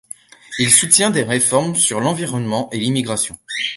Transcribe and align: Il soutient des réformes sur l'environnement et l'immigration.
Il 0.57 0.71
soutient 0.71 1.11
des 1.11 1.21
réformes 1.21 1.75
sur 1.75 1.99
l'environnement 1.99 2.71
et 2.71 2.79
l'immigration. 2.79 3.37